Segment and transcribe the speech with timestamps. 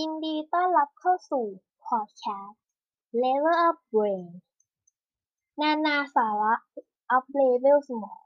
[0.00, 1.46] ยินดีต้อนรับเข้าสู่
[1.86, 2.62] พอดแคสต์
[3.22, 4.26] Level Up Brain
[5.60, 6.54] นานาสาระ
[7.10, 8.22] up level สมอง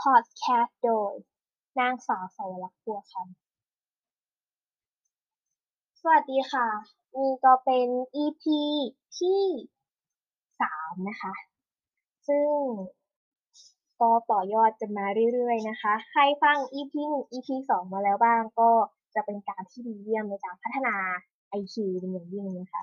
[0.00, 1.12] พอดแคสต์โดย
[1.78, 3.22] นางสาวสาวรักษ์บัวคำ
[6.00, 6.68] สวัสดีค่ะ
[7.16, 7.88] นี่ก็เป็น
[8.24, 8.44] EP
[9.18, 9.42] ที่
[10.60, 11.34] สามนะคะ
[12.28, 12.52] ซึ่ง
[14.00, 18.70] ก็ต่อยอดกันมาเรื่อยๆนะคะ ใครฟัง EP 1 EP 2 มาแล้วบ้างก็
[19.18, 20.94] จะเป็นการที่ดีเยี่ยมในการพัฒนา
[21.60, 22.82] IQ เป็นอย่างยิ่งนะคะ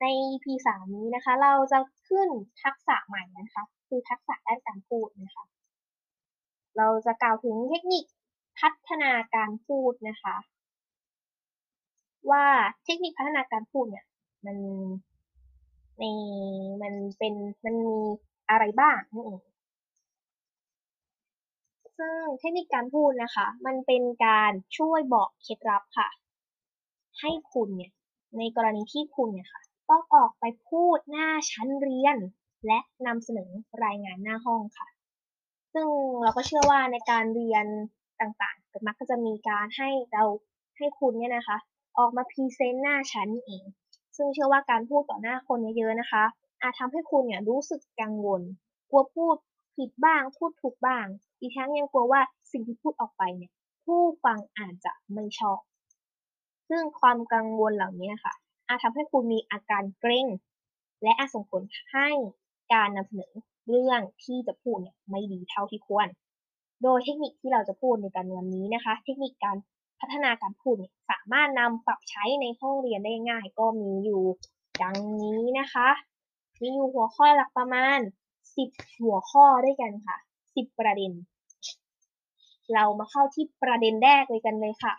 [0.00, 1.78] ใน EP 3นี้นะคะ เราจะ
[2.08, 2.28] ขึ้น
[2.62, 5.44] ทักษะใหม่นะคะ คือทักษะด้านการพูดนะคะ
[6.76, 8.04] เราจะกล่าวถึงเทคนิค
[8.60, 10.36] พัฒนาการพูดนะคะ
[12.30, 12.44] ว่า
[12.84, 14.06] เทคนิคพัฒนาการพูดเนี่ย
[14.46, 14.56] มัน
[15.98, 16.04] ใน
[16.82, 17.96] มันเป็นมันมี
[18.50, 19.40] อะไรบ้างนั่นเอง
[22.00, 26.08] ซึ่งเทคนิคการพูดนะคะ มันเป็นการช่วยบอกเคล็ดลับค่ะ
[27.20, 27.92] ให้คุณเนี่ย
[28.38, 32.16] ในกรณีที่คุณเนี่ยค่ะต้องออกไปพูดหน้าชั้นเรียน
[32.66, 33.50] และนำเสนอ
[33.84, 34.88] รายงานหน้าห้องค่ะ
[35.74, 35.88] ซึ่ง
[36.22, 37.66] เราก็เชื่อว่าในการเรียน
[38.20, 40.24] ต่างๆมักก็จะมีการให้เรา
[40.78, 41.58] ให้คุณเนี่ยนะคะ
[41.98, 43.64] ออกมาพรีเซนต์หน้าชั้นเอง
[44.16, 46.24] ซึ่งเชื่อว่าการพูดต่อหน้าคนเยอะๆนะคะ
[46.62, 48.42] อาจทำให้คุณเนี่ยรู้สึกกังวล
[48.90, 49.36] กลัวพูด
[49.76, 51.06] ผิดบ้าง พูดถูกบ้าง
[51.40, 52.20] อีกทั้งยังกลัวว่า
[52.52, 53.52] สิ่งที่พูดออกไปเนี่ย
[53.84, 55.60] ผู้ฟังอาจจะไม่ชอบ
[56.68, 58.34] ซึ่งความกังวลเหล่านี้ค่ะ
[58.68, 60.26] อาจทำให้คุณมีอาการเกร็ง
[61.02, 62.08] และอาจส่งผลให้
[62.72, 63.32] การนำเสนอ
[63.68, 66.08] เรื่องที่จะพูดเนี่ยไม่ดีเท่าที่ควร
[66.82, 69.56] โดยเทคนิคที่เราจะพูดในการวันนี้นะคะ เทคนิคการ
[70.00, 74.22] พัฒนาการพูดเนี่ยสามารถนำปรับใช้ในห้องเรียนได้ง่าย ก็มีอยู่
[74.82, 75.88] ดังนี้นะคะ
[76.60, 77.98] มีอยู่หัวข้อหลักประมาณ
[78.48, 80.16] 10 หัวข้อด้วยกันค่ะ
[80.48, 81.12] 10 ประเด็น
[82.74, 84.94] เรามาเข้าที่ประเด็นแรกเลยกันเลยค่ะ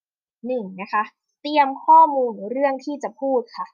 [0.00, 0.80] 1.
[0.80, 1.02] นะคะ
[1.42, 3.66] เตรียมข้อมูลเรื่องที่จะพูดค่ะ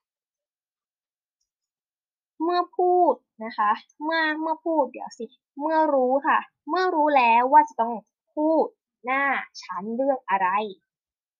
[2.43, 3.71] เมื่อพูดนะคะ
[4.05, 5.25] เมื่อเมื่อพูดเดี๋ยวสิ
[5.61, 6.39] เมื่อรู้ค่ะ
[6.69, 7.95] เมื่อรู้แล้วว่าจะต้อง
[8.35, 8.67] พูด
[9.05, 9.25] หน้า
[9.63, 10.49] ชั้นเรื่องอะไร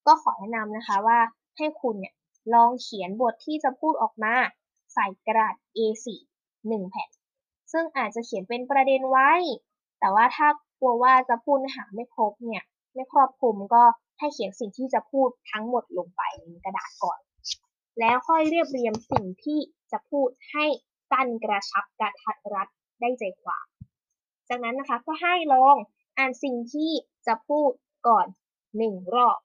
[0.05, 1.19] ก็ขอแนะนำนะคะว่า
[1.57, 2.13] ให้คุณเนี่ย
[2.53, 4.35] ลองเขียนบทที่จะพูดออกมา
[4.93, 6.05] ใส่กระดาษ A4
[6.51, 7.09] 1แผ่น
[7.71, 9.31] ซึ่งอาจจะเขียนเป็นประเด็นไว้
[9.99, 10.47] แต่ว่าถ้า
[10.83, 12.63] ลัวว่าจะพูดเนื้อหาไม่ครบเนี่ย
[12.93, 13.83] ไม่ครอบคลุมก็
[14.19, 17.19] ให้เขียนสิ่งที่จะพูดทั้งหมดลงไปในกระดาษก่อน
[17.99, 19.59] แล้วค่อยเรียบเรียงสิ่งที่
[19.91, 20.65] จะพูดให้
[21.11, 22.67] สั้นกระชับกระทัดรัด
[23.01, 23.67] ได้ใจความ
[24.49, 25.77] จากนั้นนะคะก็ให้ลอง
[26.17, 26.91] อ่านสิ่งที่
[27.27, 27.71] จะพูด
[28.07, 28.27] ก่อน
[28.77, 29.37] หนึ่งรอบ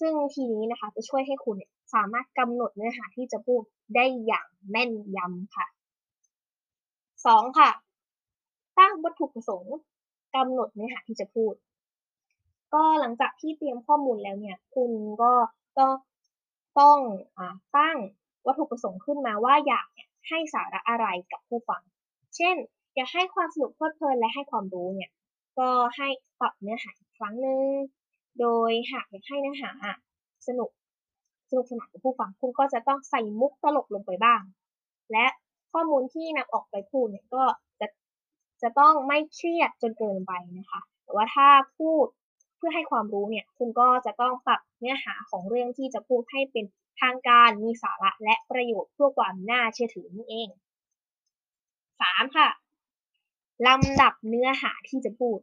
[0.00, 1.56] ซึ่งทีนี้นะคะจะช่วยให้คุณ
[1.94, 3.62] สามารถกำหนดเนื้อหาที่จะพูด
[3.94, 5.66] ได้อย่างแม่นยำค่ะ
[6.62, 7.58] 2.
[7.58, 7.70] ค่ะ
[8.78, 9.76] ตั้งวัตถุประสงค์
[10.38, 11.54] กำหนดเนื้อหาที่จะพูด
[12.74, 14.90] ก็หลังจากที่เตรียมข้อมูลแล้วเนี่ย คุณ
[15.22, 15.32] ก็
[15.78, 15.86] ก็
[16.80, 16.98] ต้อง
[17.38, 17.40] อ
[17.76, 17.96] ตั้ง
[18.46, 19.86] วัตถุประสงค์ขึ้นมาว่าอยาก
[20.28, 21.82] ให้สาระอะไรกับผู้ฟัง
[22.36, 22.56] เช่น
[22.94, 25.10] อยากให้ความสนุกเพลิดเพลินและให้ความรู้เนี่ย
[25.58, 26.08] ก็ให้
[26.40, 27.64] ปรับเนื้อหาอีกครั้งหนึ่ง
[28.40, 29.70] โดยหากอยากให้เนื้อหา
[30.48, 30.70] สนุก
[31.50, 34.40] สนุกสนานกับผู้ฟัง คุณก็จะต้องใส่มุกตลกลงไปบ้าง
[35.12, 35.26] และ
[35.72, 37.42] ข้อมูลที่นำออกไปพูดเนี่ยก็
[38.62, 41.48] จะต้องไม่เครียดจนเกินไปนะคะ แต่ว่าถ้า
[41.78, 42.06] พูด
[42.56, 46.64] เพื่อให้ความรู้เนี่ย คุณก็จะต้องปรับเนื้อหาของเรื่องที่จะพูดให้เป็น
[47.00, 50.48] ทางการมีสาระและประโยชน์เพื่อความน่าเชื่อถือนี่เอง
[51.62, 52.36] 3.
[52.36, 52.48] ค่ะ
[53.66, 55.38] ลำดับเนื้อหาที่จะพูด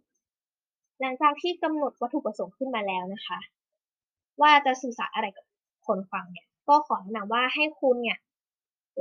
[1.00, 3.40] หลังจากที่กำหนดวัตถุประสงค์ขึ้นมาแล้วนะคะ
[4.42, 5.46] ว่าจะสื่อสารอะไรกับ
[5.88, 8.18] คนฟังเนี่ย ก็ขอแนะนำว่าให้คุณเนี่ย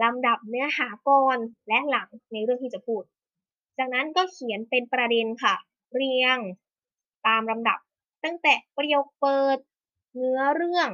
[0.02, 1.38] ลำดับเนื้อหาก่อน
[1.68, 3.02] และหลังในเรื่องที่จะพูด
[3.78, 5.54] จากนั้นก็เขียนเป็นประเด็นค่ะ
[5.94, 6.38] เรียง
[7.26, 7.78] ตามลำดับ
[8.24, 9.58] ตั้งแต่ประโยคเปิด
[10.14, 10.88] เนื้อเรื่อง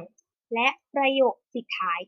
[0.53, 2.01] และประโยคปิดท้าย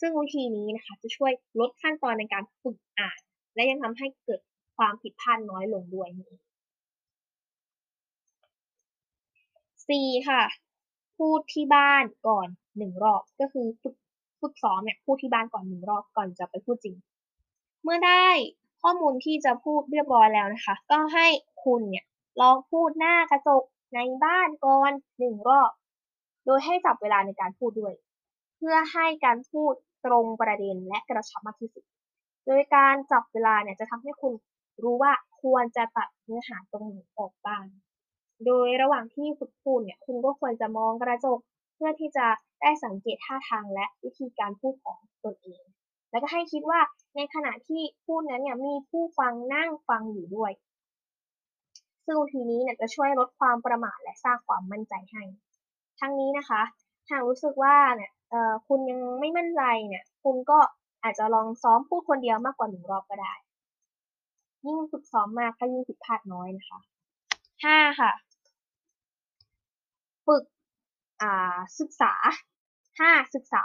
[0.00, 3.20] ซึ่งวิธีนี้นะคะ จะช่วยลดขั้นตอนในการฝึกอ่าน
[3.54, 4.40] และยังทำให้เกิด
[4.76, 6.32] ความผิดพลาดน้อยลงด้วยนี่
[9.88, 10.28] 4.
[10.28, 10.42] ค่ะ
[11.16, 13.94] พูดที่บ้านก่อนหนึ่งรอบ ก็คือฝึก
[14.40, 16.96] ฝึกซ้อมเนี่ยพูดที่บ้านก่อนหนึ่งรอบก่อนจะไปพูดจริง
[17.82, 18.26] เมื่อได้
[18.88, 21.26] ข้อมูลที่จะพูดเรียบร้อยแล้วนะคะ ก็ให้
[21.64, 22.04] คุณเนี่ย
[22.40, 23.62] ลองพูดหน้ากระจก
[23.94, 25.70] ในบ้านก่อนหนึ่งรอบ
[26.46, 27.94] โดยให้จับเวลาในการพูดด้วย
[28.56, 29.74] เพื่อให้การพูด
[30.06, 31.84] ตรงประเด็นและกระชับมากที่สุด
[32.46, 34.32] โดยการจับเวลาเนี่ยจะทำให้คุณ
[34.82, 37.64] รู้ว่าควรจะตัดเนื้อหาตรงไหนออกบ้าง
[38.46, 41.38] โดยระหว่างที่ฝึกพูดเนี่ยคุณก็ควรจะมองกระจก
[41.76, 42.26] เพื่อที่จะ
[42.60, 45.64] ได้สังเกตท่าทางและวิธีการพูดของตนเอง
[46.10, 46.80] แล้วก็ให้คิดว่า
[47.16, 50.52] ในขณะที่พูดนั้นเนี่ยมีผู้ฟังนั่งฟังอยู่ด้วย
[52.06, 55.22] ซึ่งทีนี้เนี่ยจะช่วยลดความประมาทและสร้างความมั่นใจให้
[56.00, 56.62] ทั้งนี้นะคะ
[57.10, 58.10] หากรู้สึกว่าเนี่ย
[58.66, 60.58] คุณยังไม่มั่นใจเนี่ย คุณก็
[61.02, 63.34] อาจจะลองซ้อมพูดคนเดียวมากกว่าหนึ่งรอบก็ได้
[64.66, 66.78] ยิ่งฝึกซ้อมมากก็ยิ่งผิดพลาดน้อยนะคะ
[67.64, 68.12] ห้าค่ะ
[70.26, 70.44] ฝึก
[71.22, 72.12] อ่าศึกษา
[73.00, 73.62] ห้าศึกษา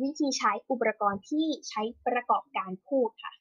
[0.00, 3.32] วิธีใช้อุปกรณ์ที่ใช้ประกอบการพูดค่ะ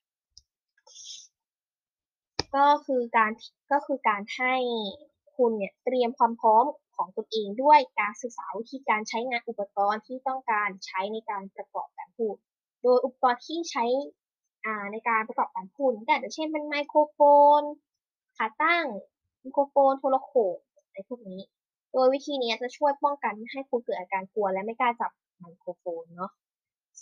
[2.55, 3.31] ก็คือการ
[3.71, 4.55] ก็คือการให้
[5.35, 6.65] คุณเนี่ยเตรียมความพร้อม
[6.95, 12.35] ของตนเองด้วยการศึกษาวิธีการใช้งานอุปกรณ์ที่ต้องการใช้ในการประกอบการพูด
[12.83, 13.85] โดยอุปกรณ์ที่ใช้
[14.91, 17.19] ในการประกอบการพูดแต่เช่นเป็นไมโครโฟ
[17.59, 17.61] น
[18.37, 18.85] ขาตั้ง
[19.39, 21.41] ไมโครโฟนโทรโขงอะไรพวกนี้
[21.93, 26.31] โดยวิธีนี้จะช่วยป้องกันไม่ให้คุณเกิดอาการกลัวและไม่กล้าจับไมโครโฟนเนาะ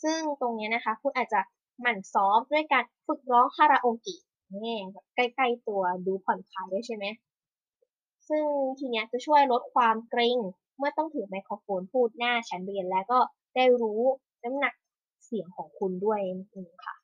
[0.04, 1.42] ซึ่งตรงนี้นะคะคุณอาจจะ
[1.82, 4.22] หมั่นซ้อมด้วยการฝึกร้องคาราโอเกะ
[4.64, 7.06] นี่แบบใกล้ๆตัวดูผ่อนคลายด้วยใช่ไหม
[8.30, 8.46] ซึ่ง
[8.80, 10.38] ทีนี้จะช่วยลดความเกรง
[10.78, 13.20] เมื่อต้องถือไมโครโฟนพูดหน้าชั้นเรียนแล้วก็
[13.56, 14.02] ได้รู้
[14.44, 14.74] น้ำหนัก
[15.26, 16.96] เสียงของคุณด้วยนั่นค่ะ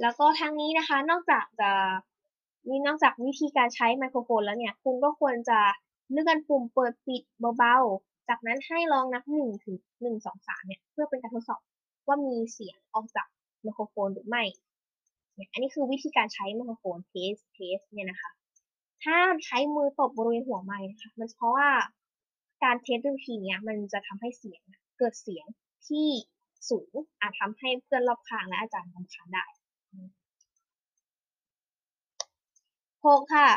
[0.00, 1.72] แล้วก็ทั้งนี้นะคะนอกจากจะ
[2.68, 5.60] มีนอกจากวิธีการใช้ไมโครโฟนแล้วเนี่ย คุณก็ควรจะ
[6.10, 7.22] เลื่อนปุ่มเปิดปิด
[7.58, 11.60] เบาๆ จากนั้นให้ลองนับหนึ่งถึงหนึ่งสองสามเนี่ยเพื่อเป็นการทดสอบ
[12.06, 13.26] ว่ามีเสียงออกจาก
[13.62, 14.44] ไมโครโฟนหรือไม่
[15.34, 18.30] เนี่ยอันนี้คือวิธีการใช้ไมโครโฟน test test เนี่ยนะคะ
[19.04, 19.16] ถ้า
[19.46, 21.70] ใช้มือตบบริเวณหัวไมค์นะคะ มันเพราะว่า
[22.64, 24.62] การ test ด้วยวิธีนี้มันจะทำให้เสียง
[24.98, 25.46] เกิดเสียง
[25.88, 26.08] ที่
[26.70, 29.44] สูงอาจทำให้เพื่อนรอบข้างและอาจารย์รำคาญได้
[33.02, 33.48] พกค่ะ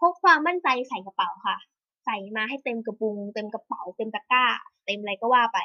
[0.00, 1.56] พกความมั่นใจใส่กระเป๋าค่ะ
[2.04, 4.44] ใส่มาให้เต็มกระปุง เต็มกระเป๋า เต็มตะกร้า
[4.86, 5.58] เต็มอะไรก็ว่าไป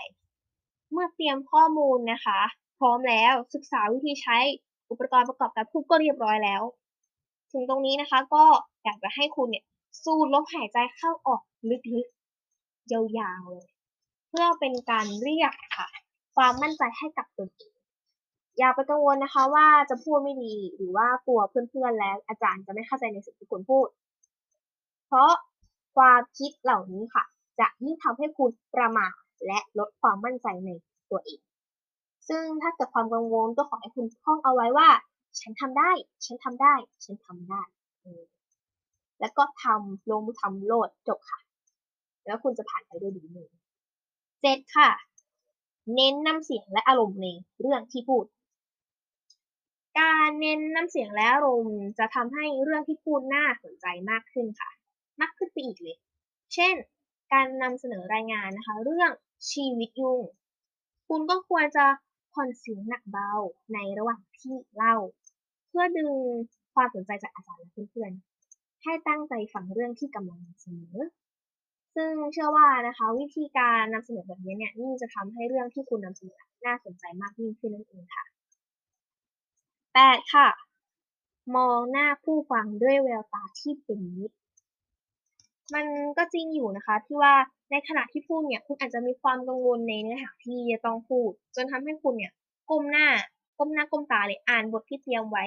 [0.92, 2.40] เมื่อเตรียมข้อมูลนะคะ
[2.80, 4.38] พร้อมแล้วศึกษาวิธีใช้
[4.92, 6.62] อุปกรณ์ประกอบการพูดก็เรียบร้อยแล้ว
[7.52, 8.44] ถึงตรงนี้นะคะก็
[8.84, 9.66] อยากจะให้คุณเนี่ย
[10.04, 13.68] สูดลมหายใจเข้าออกลึกๆยาวๆเลย
[14.30, 15.88] เพื่อเป็นการเรียกค่ะ
[16.36, 17.74] ความมั่นใจให้กับตนเอง
[18.58, 23.88] อย่าไปกังวลนะคะว่าจะพูดไม่ดีหรือว่ากลัวเพื่อนๆและอาจารย์จะไม่เข้าใจในสิ่งที่คุณพูด
[25.08, 25.32] เพราะ
[26.00, 27.24] ความคิดเหล่านี้ค่ะ
[27.60, 29.14] จะยิ่งทำให้คุณประมาท
[29.48, 30.70] และลดความมั่นใจใน
[31.12, 31.42] ตัวเอง
[32.30, 34.90] ซึ่งถ้าเกิดความกังวลก็ขอให้คุณท่องเอาไว้ว่า
[35.40, 35.92] ฉันทำได้
[36.26, 36.74] ฉันทำได้
[37.06, 37.62] ฉันทำได้
[39.20, 41.40] แล้วก็ทำลงมือทำโลดจบค่ะ
[42.26, 43.50] แล้วคุณจะผ่านไปด้วยดีเลย
[44.42, 44.90] เจ็ดค่ะ
[45.96, 47.28] เน้นน้ำเสียงและอารมณ์ใน
[47.60, 48.26] เรื่องที่พูด
[50.00, 54.70] การเน้นน้ำเสียงและอารมณ์จะทำให้เรื่องที่พูดน่าสนใจมากขึ้นค่ะ
[55.22, 55.98] มากขึ้นไปอีกเลย
[56.54, 56.76] เช่น
[57.34, 59.12] การนำเสนอรายงานนะคะ เรื่อง
[59.52, 60.22] ชีวิตยุง
[61.08, 61.86] คุณก็ควรจะ
[62.34, 63.32] ผ่อนเสียงหนักเบา
[63.74, 64.96] ในระหว่างที่เล่า
[65.68, 66.14] เพื่อดึง
[66.76, 70.96] ความสนใจจากอาจารย์และเพื่อนๆ ให้ตั้งใจฟังเรื่องที่กำลังนำเสนอ
[71.96, 78.26] ซึ่งเชื่อว่านะคะ วิธีการนำเสนอแบบนี้เนี่ยนี่จะทำให้เรื่องที่คุณนำเสนอน่าสนใจมากยิ่งขึ้นนั่นเองค่ะ
[79.94, 80.34] 8.
[80.34, 80.50] ค่ะ
[81.56, 84.36] มองหน้าผู้ฟังด้วยแววตาที่เป็นมิตร
[85.76, 85.86] มัน
[86.18, 87.34] ก็จริงอยู่นะคะ ที่ว่า
[87.72, 92.34] ในขณะที่พูดเนี่ยคุณอาจจะมีความกังวลในเนื้อหาที่จะต้องพูด จนทำให้คุณเนี่ย
[92.70, 93.08] ก้มหน้า
[93.58, 95.46] ก้มหน้าก้มตาเลยอ่านบทที่เตรียมไว้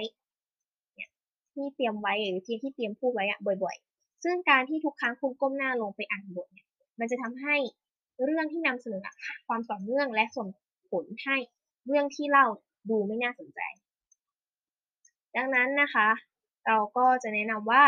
[0.97, 1.11] เนี่ย
[1.53, 6.67] ที่เตรียมไว้หรือที่ที่เตรียมพูดไว้อะบ่อย ๆ ซึ่งการที่ทุกครั้งคุณก้มหน้าลงไปอ่านบทเนี่ย
[7.01, 7.57] มันจะทำให้
[8.25, 9.03] เรื่องที่นำเสนอ
[9.47, 10.47] ความต่อเนื่องและส่ง
[10.91, 11.37] ผลให้
[11.87, 12.47] เรื่องที่เล่า
[12.91, 13.61] ดูไม่น่าสนใจ
[15.37, 16.09] ดังนั้นนะคะ
[16.67, 17.85] เราก็จะแนะนำว่า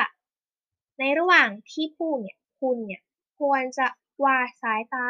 [0.99, 3.03] ในระหว่างที่พูดเนี่ย คุณเนี่ย
[3.39, 3.87] ควรจะ
[4.25, 5.09] วาดสายตา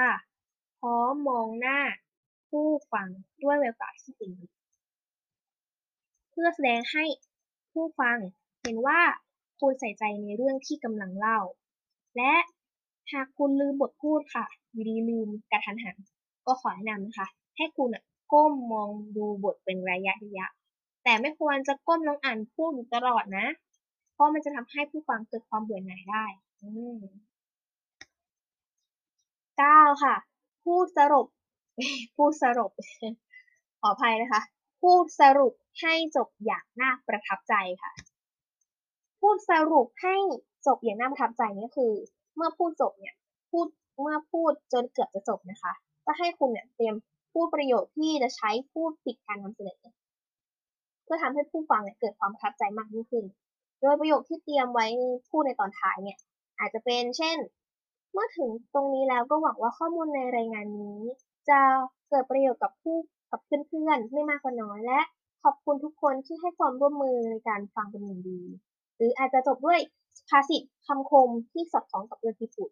[0.79, 1.81] พร้อมมองหน้า
[2.51, 3.09] ผู้ฟัง
[3.43, 4.55] ด้วยแววตาที่เป็นมิตร
[6.31, 7.05] เพื่อแสดงให้
[7.73, 8.19] ผู้ฟัง
[8.63, 9.01] เห็นว่า
[9.61, 11.39] คุณใส่ใจในเรื่องที่กำลังเล่า
[12.17, 12.35] และ
[13.13, 15.97] หากคุณลืมบทพูดค่ะอยู่ดีลืมกระทันหัน
[16.47, 17.91] ก็ขอแนะนำนะคะ ให้คุณ
[18.33, 20.47] ก้มมองดูบทเป็นระยะระยะ
[21.05, 23.47] แต่ไม่ควรจะก้มลงอ่านพูดตลอดนะ
[24.15, 26.25] เพราะมันจะทำให้ผู้ฟังเกิดความเบื่อหน่ายได้
[29.59, 30.15] เก้าค่ะ
[30.65, 31.27] พูดสรุป
[32.17, 32.71] พูดสรุป
[33.81, 34.43] ขออภัยนะคะ
[34.83, 37.93] พูดสรุปให้จบอย่างน่าประทับใจค่ะ
[39.21, 40.17] พูดสรุปให้
[40.67, 41.93] จบอย่างน่าประทับใจนี่คือ
[42.37, 43.15] เมื่อพูดจบเนี่ย
[43.51, 43.67] พูด
[44.01, 45.73] เมื่อพูดจนเกือบจะจบนะคะ
[46.07, 46.95] ก็ให้คุณเนี่ยเตรียม
[47.33, 49.79] พูดประโยคที่จะใช้พูดปิดการนำเสนอ
[51.05, 53.25] เพื่อทำให้ผู้ฟังเนี่ยเกิดความประทับใจมากยิ่งขึ้น
[53.85, 54.87] ดยประโยคที่เตรียมไว้
[55.31, 56.19] พูดในตอนท้ายเนี่ย
[56.59, 57.37] อาจจะเป็นเช่น
[58.13, 60.99] เมื่อถึงตรงนี้แล้วก็หวังว่าข้อมูลในรายงานนี้
[61.49, 61.61] จะ
[62.09, 62.97] เกิดประโยชน์กับผู้
[63.31, 65.01] กับเพื่อนๆไม่มากก็น้อยและ
[65.43, 68.41] ขอบคุณทุกคนที่ให้ความร่วมมือในการฟังเป็นอย่างดี
[68.97, 69.81] หรืออาจจะจบด้วย
[70.29, 72.71] ภาษิตคำคมที่สอดคล้องกับเรื่องที่พูด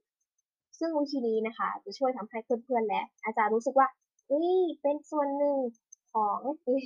[0.78, 3.88] ซึ่งวิธีนี้นะคะ จะช่วยทำให้เพื่อนๆและ อาจารย์รู้สึกว่า
[4.26, 4.52] เฮ้ย
[4.82, 5.58] เป็นส่วนหนึ่ง
[6.12, 6.84] ของเฮ้ย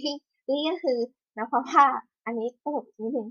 [0.48, 0.98] นี่ก็คือ
[1.38, 1.84] นะเพราะว่า
[2.26, 3.28] อันนี้ตลกนิดนึง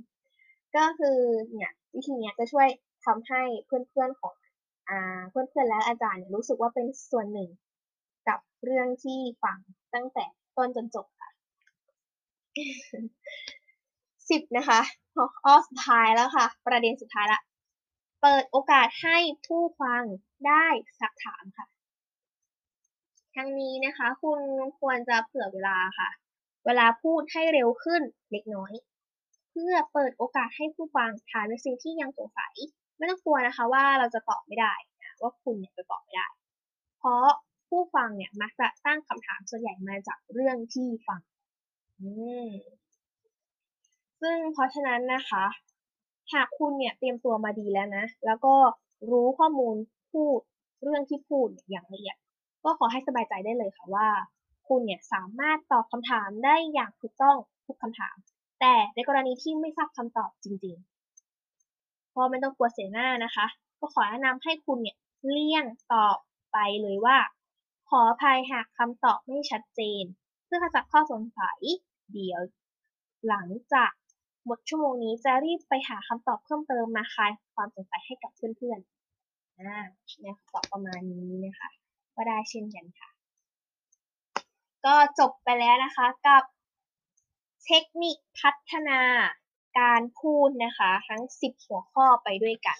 [0.77, 1.17] ก็คือ
[1.51, 2.67] เนี่ยวิธีนี้จะช่วย
[3.05, 4.33] ทำให้เพื่อนๆของ
[4.89, 7.49] อ่าเพื่อนๆและอาจารย์เนี่ยรู้สึกว่าเป็นส่วนหนึ่ง
[8.27, 9.57] กับเรื่องที่ฟัง
[9.93, 10.25] ตั้งแต่
[10.57, 11.29] ต้นจนจบค่ะ
[14.29, 14.81] สิบนะคะ
[15.43, 17.41] ข้อสุดท้ายแล้วค่ะ ประเด็นสุดท้ายละ
[18.21, 19.17] เปิดโอกาสให้
[19.47, 20.03] ผู้ฟัง
[20.47, 20.65] ได้
[20.99, 21.65] สักถามค่ะ
[23.35, 24.41] ทั้งนี้นะคะ คุณ
[24.79, 26.09] ควรจะเผื่อเวลาค่ะ
[26.65, 28.01] เวลาพูดให้เร็วขึ้น
[28.31, 28.73] เล็กน้อย
[29.55, 32.53] พื่อเปิดโอกาสให้ผู้ฟังถามในสิ่งที่ยังสงสัย
[32.97, 36.27] ไม่ต้องกลัวนะคะว่าเราจะตอบไม่ได้นะว่าคุณเนี่ยจะตอบไม่ได้
[36.97, 37.27] เพราะ
[37.69, 41.21] ผู้ฟังเนี่ยมักจะตั้งคำถามส่วนใหญ่มาจากเรื่องที่ฟัง
[44.21, 45.45] ซึ่งเพราะฉะนั้นนะคะ
[46.33, 48.55] หากคุณเนี่ยเตรียมตัวมาดีแล้วนะ แล้วก็
[49.11, 49.75] รู้ข้อมูล
[50.13, 50.39] พูด
[50.83, 52.17] เรื่องที่พูดอย่างละเอียด
[52.63, 54.07] ก็ขอให้สบายใจได้เลยค่ะว่า
[54.67, 58.15] คุณเนี่ยสามารถตอบคำถามได้อย่างถูกต้องทุกคำถาม
[58.59, 63.45] แต่ในกรณีที่ไม่ทราบคำตอบจริงๆก็ไม่ต้องกลัวเสียหน้านะคะ
[63.79, 64.97] ก็ขอแนะนำให้คุณเนี่ย
[65.29, 66.17] เลี่ยงตอบ
[66.53, 67.17] ไปเลยว่า
[67.89, 70.03] ขออภัยหากคำตอบไม่ชัดเจน
[70.45, 71.59] เพื่อขจัดข้อสงสัย
[72.13, 72.41] เดี๋ยว
[73.27, 73.91] หลังจาก
[74.45, 79.77] หมดชั่วโมงนี้จะรีบไปหาคำตอบเพิ่มเติมมาคลายความสงสัยให้กับเพื่อนๆอ่า
[80.21, 81.69] เนี่ยตอบประมาณนี้นะคะ
[82.15, 83.09] ก็ได้เช่นกันค่ะ
[84.85, 86.43] ก็จบไปแล้วนะคะกับ
[87.65, 89.01] เทคนิคพัฒนา
[89.79, 92.79] การพูดนะคะ ทั้ง 10 หัวข้อไปด้วยกัน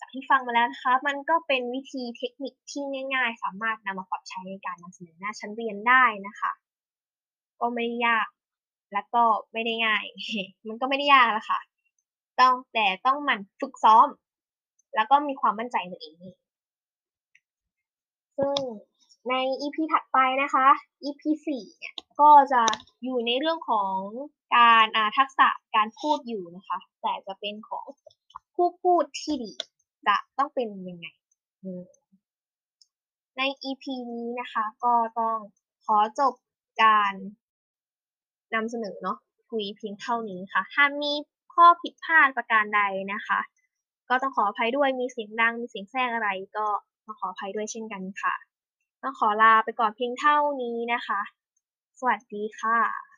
[0.00, 2.82] จากที่ฟังมาแล้วนะคะ มันก็เป็นวิธีเทคนิคที่
[3.14, 6.52] ง่าย ๆ สามารถนำมาปรับใช้ในการนำเสนอหน้าชั้นเรียนได้นะคะ
[7.60, 8.28] ก็ไม่ยาก
[8.92, 10.04] แล้วก็ไม่ได้ง่าย
[10.68, 11.60] มันก็ไม่ได้ยากล้วค่ะ
[12.40, 14.08] ต้องแต่ต้องหมั่นฝึกซ้อม
[14.94, 16.16] แล้วก็มีความมั่นใจตัวเอง
[18.38, 18.58] ซึ่ง
[19.28, 20.66] ใน EP ถัดไปนะคะ
[21.04, 22.62] EP 4เนี่ย ก็จะ
[23.04, 23.96] อยู่ในเรื่องของ
[24.56, 24.86] การ
[25.18, 27.84] ทักษะการพูดอยู่นะคะ แต่จะเป็นของ
[28.54, 29.52] ผู้พูดที่ดี
[30.06, 31.06] จะต้องเป็นยังไง
[33.38, 35.38] ใน EP นี้นะคะ ก็ต้อง
[35.84, 36.34] ขอจบ
[36.82, 37.12] การ
[38.54, 39.18] นำเสนอเนาะ
[39.50, 41.12] คุยเพียงเท่านี้ค่ะ ถ้ามี
[41.54, 42.80] ข้อผิดพลาดประการใด
[43.12, 43.40] นะคะ
[44.08, 46.66] ก็ต้องขออภัยด้วยมีเสียงดังมีเสียงแทรกอะไรก็
[47.04, 48.34] ต้องขออภัยด้วยเช่นกันค่ะ
[49.02, 51.20] ต้องขอลาไปก่อนเพียงเท่านี้นะคะ
[51.98, 53.13] สวัสดีค่ะ